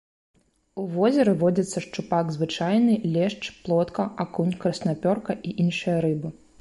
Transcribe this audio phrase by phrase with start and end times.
[0.83, 6.29] У возеры водзяцца шчупак звычайны, лешч, плотка, акунь, краснапёрка і іншыя рыбы.